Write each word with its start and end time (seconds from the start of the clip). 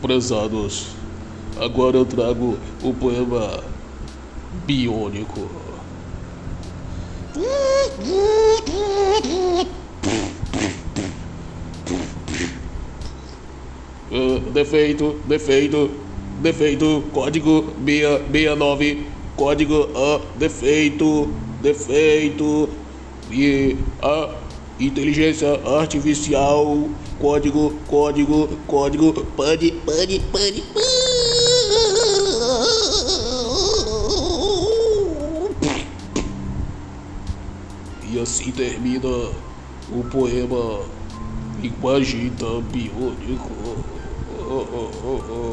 Prezados, 0.00 0.88
agora 1.58 1.96
eu 1.96 2.04
trago 2.04 2.58
o 2.82 2.92
poema 2.92 3.64
biônico. 4.66 5.50
Ah, 14.12 14.50
defeito, 14.52 15.16
defeito, 15.26 15.90
defeito, 16.42 17.02
código 17.12 17.72
669, 17.84 19.06
código 19.36 19.88
ah, 19.94 20.20
defeito, 20.38 21.28
defeito, 21.62 22.68
e 23.30 23.76
a 24.00 24.45
inteligência 24.78 25.48
artificial, 25.78 26.88
código, 27.18 27.72
código, 27.86 28.48
código, 28.66 29.12
pane, 29.36 29.72
pane, 29.72 30.20
pane, 30.20 30.64
E 38.08 38.20
assim 38.20 38.50
termina 38.50 39.08
o 39.08 40.04
poema 40.10 40.80
Linguagem 41.60 42.30
Biônico. 42.70 43.50
Oh, 44.48 44.66
oh, 44.72 44.90
oh, 45.04 45.22
oh. 45.30 45.45